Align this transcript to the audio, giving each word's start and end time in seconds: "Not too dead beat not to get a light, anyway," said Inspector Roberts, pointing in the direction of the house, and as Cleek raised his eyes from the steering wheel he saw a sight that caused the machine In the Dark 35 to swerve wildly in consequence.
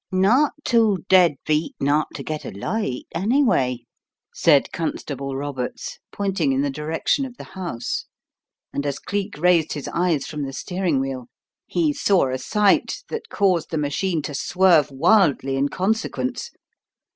"Not 0.11 0.53
too 0.63 1.05
dead 1.09 1.35
beat 1.45 1.75
not 1.79 2.07
to 2.15 2.23
get 2.23 2.43
a 2.43 2.49
light, 2.49 3.05
anyway," 3.13 3.85
said 4.33 4.67
Inspector 4.75 5.15
Roberts, 5.15 5.99
pointing 6.11 6.51
in 6.53 6.61
the 6.61 6.71
direction 6.71 7.23
of 7.23 7.37
the 7.37 7.43
house, 7.43 8.05
and 8.73 8.83
as 8.87 8.97
Cleek 8.97 9.37
raised 9.37 9.73
his 9.73 9.87
eyes 9.89 10.25
from 10.25 10.41
the 10.41 10.53
steering 10.53 10.99
wheel 10.99 11.27
he 11.67 11.93
saw 11.93 12.31
a 12.31 12.39
sight 12.39 13.03
that 13.09 13.29
caused 13.29 13.69
the 13.69 13.77
machine 13.77 14.13
In 14.13 14.21
the 14.23 14.27
Dark 14.29 14.37
35 14.37 14.37
to 14.37 14.41
swerve 14.43 14.91
wildly 14.91 15.55
in 15.55 15.69
consequence. 15.69 16.49